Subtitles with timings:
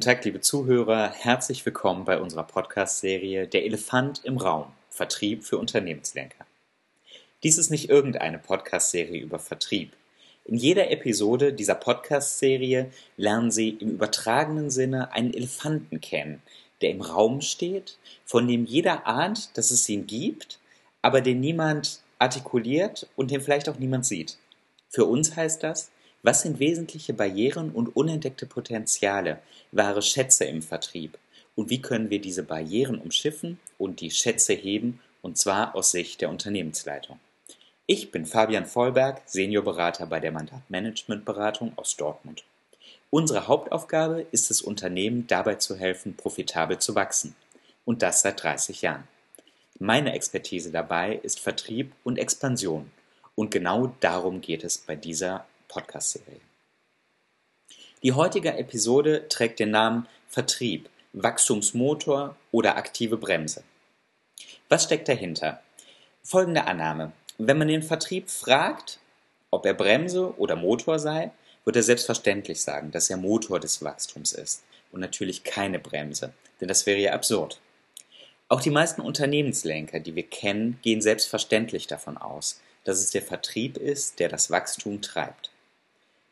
[0.00, 1.12] Guten Tag, liebe Zuhörer.
[1.12, 4.64] Herzlich willkommen bei unserer Podcast-Serie Der Elefant im Raum.
[4.88, 6.46] Vertrieb für Unternehmenslenker.
[7.42, 9.92] Dies ist nicht irgendeine Podcast-Serie über Vertrieb.
[10.46, 16.40] In jeder Episode dieser Podcast-Serie lernen Sie im übertragenen Sinne einen Elefanten kennen,
[16.80, 20.60] der im Raum steht, von dem jeder ahnt, dass es ihn gibt,
[21.02, 24.38] aber den niemand artikuliert und den vielleicht auch niemand sieht.
[24.88, 25.90] Für uns heißt das,
[26.22, 29.38] was sind wesentliche Barrieren und unentdeckte Potenziale,
[29.72, 31.18] wahre Schätze im Vertrieb?
[31.54, 36.20] Und wie können wir diese Barrieren umschiffen und die Schätze heben, und zwar aus Sicht
[36.20, 37.18] der Unternehmensleitung?
[37.86, 42.44] Ich bin Fabian Vollberg, Seniorberater bei der Mandatmanagementberatung aus Dortmund.
[43.10, 47.34] Unsere Hauptaufgabe ist es Unternehmen dabei zu helfen, profitabel zu wachsen.
[47.84, 49.08] Und das seit 30 Jahren.
[49.80, 52.90] Meine Expertise dabei ist Vertrieb und Expansion.
[53.34, 56.40] Und genau darum geht es bei dieser Podcast-Serie.
[58.02, 63.62] Die heutige Episode trägt den Namen Vertrieb, Wachstumsmotor oder aktive Bremse.
[64.68, 65.62] Was steckt dahinter?
[66.22, 67.12] Folgende Annahme.
[67.38, 68.98] Wenn man den Vertrieb fragt,
[69.50, 71.30] ob er Bremse oder Motor sei,
[71.64, 76.68] wird er selbstverständlich sagen, dass er Motor des Wachstums ist und natürlich keine Bremse, denn
[76.68, 77.60] das wäre ja absurd.
[78.48, 83.76] Auch die meisten Unternehmenslenker, die wir kennen, gehen selbstverständlich davon aus, dass es der Vertrieb
[83.76, 85.49] ist, der das Wachstum treibt.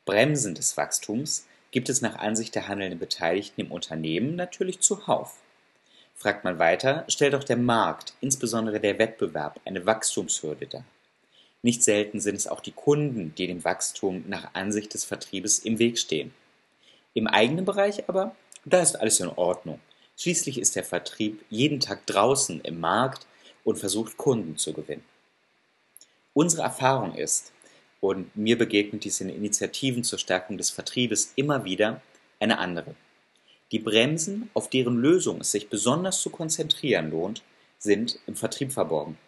[0.08, 5.36] Bremsen des Wachstums gibt es nach Ansicht der handelnden Beteiligten im Unternehmen natürlich zuhauf.
[6.14, 10.84] Fragt man weiter, stellt auch der Markt, insbesondere der Wettbewerb, eine Wachstumshürde dar.
[11.60, 15.78] Nicht selten sind es auch die Kunden, die dem Wachstum nach Ansicht des Vertriebes im
[15.78, 16.32] Weg stehen.
[17.12, 18.34] Im eigenen Bereich aber,
[18.64, 19.78] da ist alles in Ordnung.
[20.16, 23.26] Schließlich ist der Vertrieb jeden Tag draußen im Markt
[23.62, 25.04] und versucht Kunden zu gewinnen.
[26.32, 27.52] Unsere Erfahrung ist,
[28.00, 32.00] und mir begegnet dies in Initiativen zur Stärkung des Vertriebes immer wieder
[32.40, 32.94] eine andere.
[33.72, 37.42] Die Bremsen, auf deren Lösung es sich besonders zu konzentrieren lohnt,
[37.78, 39.18] sind im Vertrieb verborgen.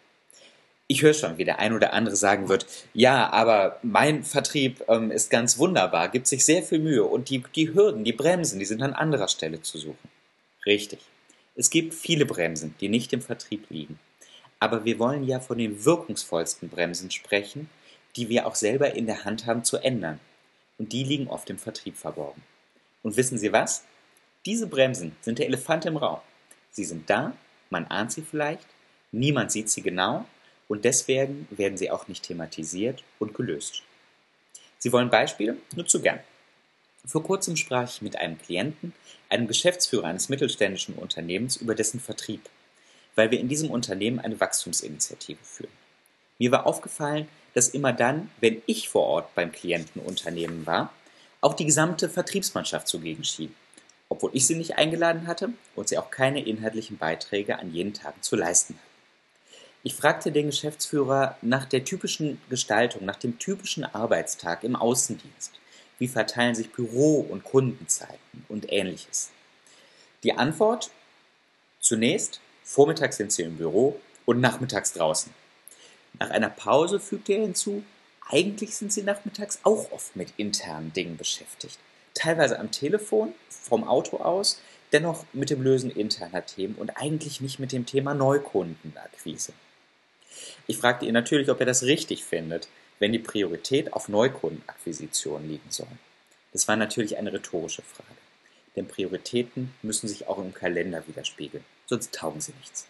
[0.87, 5.09] Ich höre schon, wie der ein oder andere sagen wird, ja, aber mein Vertrieb ähm,
[5.09, 8.65] ist ganz wunderbar, gibt sich sehr viel Mühe und die, die Hürden, die Bremsen, die
[8.65, 10.09] sind an anderer Stelle zu suchen.
[10.65, 10.99] Richtig.
[11.55, 13.99] Es gibt viele Bremsen, die nicht im Vertrieb liegen.
[14.59, 17.69] Aber wir wollen ja von den wirkungsvollsten Bremsen sprechen,
[18.15, 20.19] die wir auch selber in der Hand haben zu ändern.
[20.77, 22.41] Und die liegen oft im Vertrieb verborgen.
[23.03, 23.83] Und wissen Sie was?
[24.45, 26.19] Diese Bremsen sind der Elefant im Raum.
[26.71, 27.35] Sie sind da,
[27.69, 28.67] man ahnt sie vielleicht,
[29.11, 30.25] niemand sieht sie genau
[30.67, 33.83] und deswegen werden sie auch nicht thematisiert und gelöst.
[34.79, 35.57] Sie wollen Beispiele?
[35.75, 36.19] Nur zu gern.
[37.05, 38.93] Vor kurzem sprach ich mit einem Klienten,
[39.29, 42.49] einem Geschäftsführer eines mittelständischen Unternehmens, über dessen Vertrieb,
[43.15, 45.80] weil wir in diesem Unternehmen eine Wachstumsinitiative führen.
[46.41, 50.91] Mir war aufgefallen, dass immer dann, wenn ich vor Ort beim Klientenunternehmen war,
[51.39, 53.53] auch die gesamte Vertriebsmannschaft zugegen schien,
[54.09, 58.19] obwohl ich sie nicht eingeladen hatte und sie auch keine inhaltlichen Beiträge an jenen Tagen
[58.23, 59.51] zu leisten hatten.
[59.83, 65.51] Ich fragte den Geschäftsführer nach der typischen Gestaltung, nach dem typischen Arbeitstag im Außendienst.
[65.99, 69.29] Wie verteilen sich Büro- und Kundenzeiten und ähnliches?
[70.23, 70.89] Die Antwort
[71.79, 75.31] zunächst, vormittags sind sie im Büro und nachmittags draußen.
[76.19, 77.83] Nach einer Pause fügte er hinzu,
[78.29, 81.79] eigentlich sind sie nachmittags auch oft mit internen Dingen beschäftigt.
[82.13, 84.61] Teilweise am Telefon, vom Auto aus,
[84.91, 89.53] dennoch mit dem Lösen interner Themen und eigentlich nicht mit dem Thema Neukundenakquise.
[90.67, 92.67] Ich fragte ihn natürlich, ob er das richtig findet,
[92.99, 95.87] wenn die Priorität auf Neukundenakquisition liegen soll.
[96.53, 98.09] Das war natürlich eine rhetorische Frage.
[98.75, 102.87] Denn Prioritäten müssen sich auch im Kalender widerspiegeln, sonst taugen sie nichts.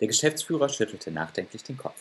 [0.00, 2.00] Der Geschäftsführer schüttelte nachdenklich den Kopf.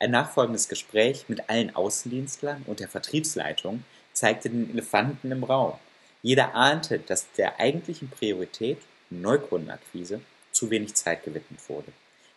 [0.00, 3.84] Ein nachfolgendes Gespräch mit allen Außendienstlern und der Vertriebsleitung
[4.14, 5.78] zeigte den Elefanten im Raum.
[6.22, 8.78] Jeder ahnte, dass der eigentlichen Priorität,
[9.10, 10.22] Neukundenakquise,
[10.52, 11.92] zu wenig Zeit gewidmet wurde.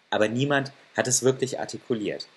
[0.09, 2.27] Aber niemand hat es wirklich artikuliert.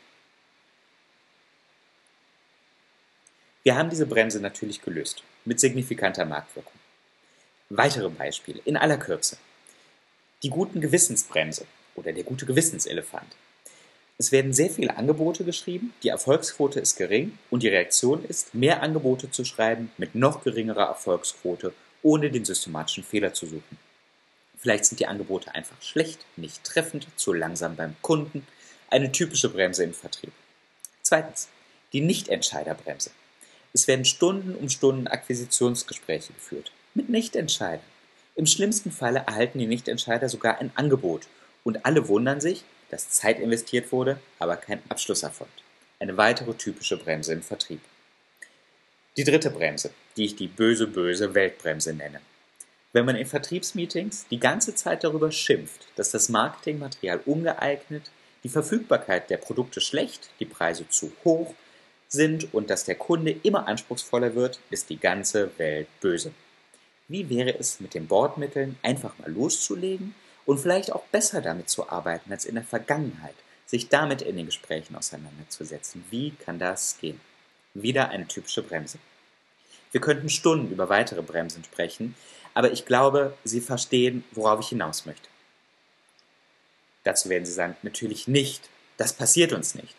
[3.64, 6.72] Wir haben diese Bremse natürlich gelöst, mit signifikanter Marktwirkung.
[7.68, 9.38] Weitere Beispiele in aller Kürze.
[10.44, 11.66] Die guten Gewissensbremse
[11.96, 13.34] oder der gute Gewissenselefant.
[14.18, 18.82] Es werden sehr viele Angebote geschrieben, die Erfolgsquote ist gering und die Reaktion ist, mehr
[18.82, 23.78] Angebote zu schreiben mit noch geringerer Erfolgsquote, ohne den systematischen Fehler zu suchen.
[24.56, 28.46] Vielleicht sind die Angebote einfach schlecht, nicht treffend, zu langsam beim Kunden,
[28.88, 30.32] eine typische Bremse im Vertrieb.
[31.02, 31.48] Zweitens,
[31.92, 33.10] die Nichtentscheiderbremse.
[33.74, 37.84] Es werden Stunden um Stunden Akquisitionsgespräche geführt, mit Nichtentscheidern.
[38.34, 41.26] Im schlimmsten Falle erhalten die Nichtentscheider sogar ein Angebot
[41.64, 45.62] und alle wundern sich, dass Zeit investiert wurde, aber kein Abschluss erfolgt.
[45.98, 47.80] Eine weitere typische Bremse im Vertrieb.
[49.16, 52.20] Die dritte Bremse, die ich die böse, böse Weltbremse nenne.
[52.92, 58.10] Wenn man in Vertriebsmeetings die ganze Zeit darüber schimpft, dass das Marketingmaterial ungeeignet,
[58.44, 61.54] die Verfügbarkeit der Produkte schlecht, die Preise zu hoch
[62.08, 66.32] sind und dass der Kunde immer anspruchsvoller wird, ist die ganze Welt böse.
[67.08, 70.14] Wie wäre es mit den Bordmitteln einfach mal loszulegen
[70.46, 73.34] und vielleicht auch besser damit zu arbeiten als in der Vergangenheit,
[73.66, 76.04] sich damit in den Gesprächen auseinanderzusetzen?
[76.10, 77.20] Wie kann das gehen?
[77.74, 78.98] Wieder eine typische Bremse.
[79.92, 82.14] Wir könnten Stunden über weitere Bremsen sprechen,
[82.54, 85.28] aber ich glaube, Sie verstehen, worauf ich hinaus möchte.
[87.04, 88.68] Dazu werden Sie sagen, natürlich nicht.
[88.96, 89.94] Das passiert uns nicht.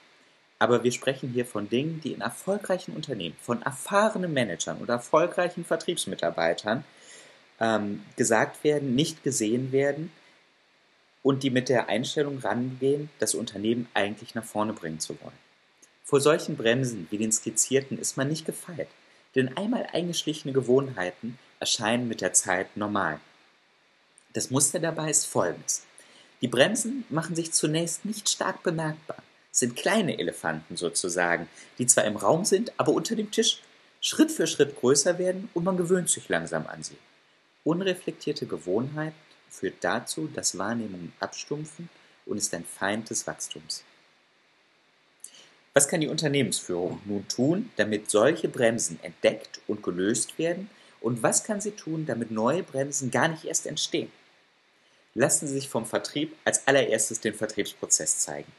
[0.60, 5.64] Aber wir sprechen hier von Dingen, die in erfolgreichen Unternehmen, von erfahrenen Managern oder erfolgreichen
[5.64, 6.84] Vertriebsmitarbeitern
[7.60, 10.12] ähm, gesagt werden, nicht gesehen werden
[11.28, 15.36] und die mit der Einstellung rangehen, das Unternehmen eigentlich nach vorne bringen zu wollen.
[16.06, 18.88] Vor solchen Bremsen wie den skizzierten ist man nicht gefeit,
[19.36, 23.20] denn einmal eingeschlichene Gewohnheiten erscheinen mit der Zeit normal.
[24.32, 25.84] Das Muster dabei ist folgendes.
[26.40, 29.22] Die Bremsen machen sich zunächst nicht stark bemerkbar,
[29.52, 33.60] sind kleine Elefanten sozusagen, die zwar im Raum sind, aber unter dem Tisch
[34.00, 36.96] Schritt für Schritt größer werden und man gewöhnt sich langsam an sie.
[37.66, 39.12] Unreflektierte Gewohnheit
[39.50, 41.90] führt dazu, dass Wahrnehmungen abstumpfen
[42.26, 43.84] und ist ein Feind des Wachstums.
[45.74, 50.70] Was kann die Unternehmensführung nun tun, damit solche Bremsen entdeckt und gelöst werden
[51.02, 54.12] und was kann sie tun, damit neue Bremsen gar nicht erst entstehen?
[55.14, 58.52] Lassen Sie sich vom Vertrieb als allererstes den Vertriebsprozess zeigen.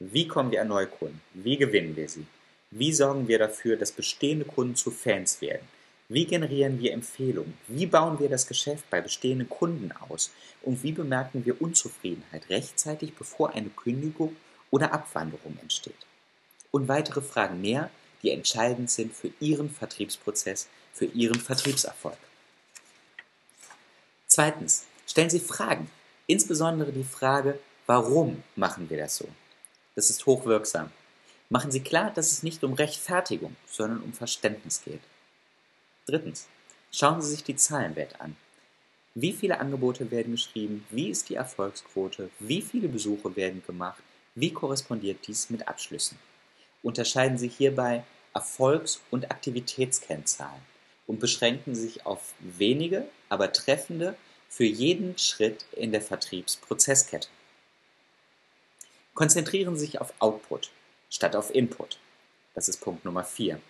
[0.00, 1.20] Wie kommen wir an neue Kunden?
[1.34, 2.26] Wie gewinnen wir sie?
[2.70, 5.66] Wie sorgen wir dafür, dass bestehende Kunden zu Fans werden?
[6.10, 7.58] Wie generieren wir Empfehlungen?
[7.66, 10.30] Wie bauen wir das Geschäft bei bestehenden Kunden aus?
[10.62, 14.34] Und wie bemerken wir Unzufriedenheit rechtzeitig, bevor eine Kündigung
[14.70, 16.06] oder Abwanderung entsteht?
[16.70, 17.90] Und weitere Fragen mehr,
[18.22, 22.16] die entscheidend sind für Ihren Vertriebsprozess, für Ihren Vertriebserfolg.
[24.26, 25.90] Zweitens, stellen Sie Fragen,
[26.26, 29.28] insbesondere die Frage, warum machen wir das so?
[29.94, 30.90] Das ist hochwirksam.
[31.50, 35.02] Machen Sie klar, dass es nicht um Rechtfertigung, sondern um Verständnis geht.
[36.08, 36.46] Drittens,
[36.90, 38.34] schauen Sie sich die Zahlenwelt an.
[39.14, 40.86] Wie viele Angebote werden geschrieben?
[40.88, 42.30] Wie ist die Erfolgsquote?
[42.38, 44.02] Wie viele Besuche werden gemacht?
[44.34, 46.18] Wie korrespondiert dies mit Abschlüssen?
[46.82, 50.62] Unterscheiden Sie hierbei Erfolgs- und Aktivitätskennzahlen
[51.06, 54.16] und beschränken sich auf wenige, aber treffende
[54.48, 57.28] für jeden Schritt in der Vertriebsprozesskette.
[59.12, 60.70] Konzentrieren Sie sich auf Output
[61.10, 61.98] statt auf Input.
[62.54, 63.60] Das ist Punkt Nummer 4.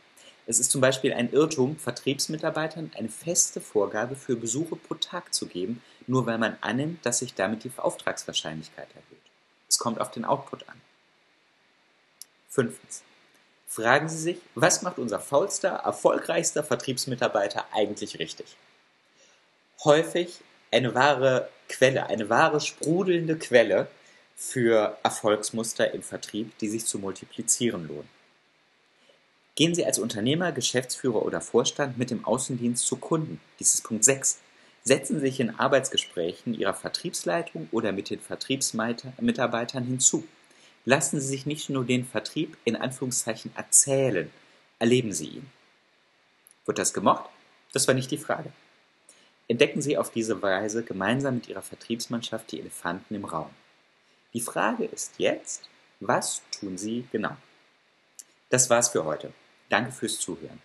[0.50, 5.46] Es ist zum Beispiel ein Irrtum, Vertriebsmitarbeitern eine feste Vorgabe für Besuche pro Tag zu
[5.46, 9.22] geben, nur weil man annimmt, dass sich damit die Auftragswahrscheinlichkeit erhöht.
[9.68, 10.80] Es kommt auf den Output an.
[12.48, 13.02] Fünftens.
[13.66, 18.56] Fragen Sie sich, was macht unser faulster, erfolgreichster Vertriebsmitarbeiter eigentlich richtig?
[19.84, 20.40] Häufig
[20.72, 23.86] eine wahre Quelle, eine wahre sprudelnde Quelle
[24.34, 28.17] für Erfolgsmuster im Vertrieb, die sich zu multiplizieren lohnen.
[29.58, 33.40] Gehen Sie als Unternehmer, Geschäftsführer oder Vorstand mit dem Außendienst zu Kunden.
[33.58, 34.38] Dies ist Punkt 6.
[34.84, 40.22] Setzen Sie sich in Arbeitsgesprächen Ihrer Vertriebsleitung oder mit den Vertriebsmitarbeitern hinzu.
[40.84, 44.30] Lassen Sie sich nicht nur den Vertrieb in Anführungszeichen erzählen,
[44.78, 45.50] erleben Sie ihn.
[46.64, 47.28] Wird das gemocht?
[47.72, 48.52] Das war nicht die Frage.
[49.48, 53.50] Entdecken Sie auf diese Weise gemeinsam mit Ihrer Vertriebsmannschaft die Elefanten im Raum.
[54.34, 55.68] Die Frage ist jetzt,
[55.98, 57.36] was tun Sie genau?
[58.50, 59.32] Das war's für heute.
[59.68, 60.62] Danke fürs Zuhören.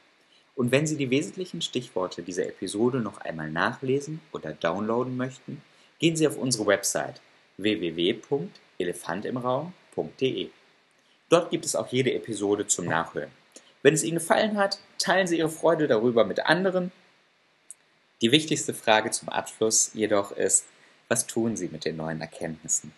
[0.55, 5.62] Und wenn Sie die wesentlichen Stichworte dieser Episode noch einmal nachlesen oder downloaden möchten,
[6.00, 7.22] gehen Sie auf unsere Website
[7.57, 10.50] www.elefantimraum.com www.ftf.de.
[11.29, 13.31] Dort gibt es auch jede Episode zum Nachhören.
[13.81, 16.91] Wenn es Ihnen gefallen hat, teilen Sie Ihre Freude darüber mit anderen.
[18.22, 20.65] Die wichtigste Frage zum Abschluss jedoch ist,
[21.10, 22.93] was tun Sie mit den neuen Erkenntnissen?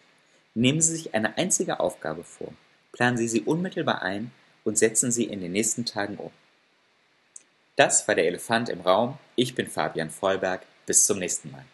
[0.54, 2.54] Nehmen Sie sich eine einzige Aufgabe vor,
[2.92, 4.32] planen Sie sie unmittelbar ein
[4.66, 6.32] und setzen sie in den nächsten Tagen um.
[7.78, 9.18] Das war der Elefant im Raum.
[9.36, 10.66] Ich bin Fabian Vollberg.
[10.86, 11.66] Bis zum nächsten Mal.